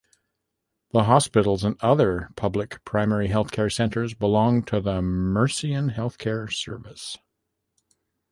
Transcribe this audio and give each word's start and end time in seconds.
The 0.93 1.03
hospitals 1.03 1.63
and 1.63 1.77
other 1.79 2.31
public 2.35 2.83
primary 2.85 3.27
healthcare 3.27 3.71
centers 3.71 4.15
belong 4.15 4.63
to 4.63 4.81
the 4.81 4.99
Murcian 4.99 5.91
Healthcare 5.91 6.51
Service. 6.51 7.19